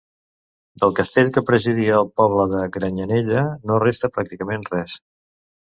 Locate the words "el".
1.99-2.09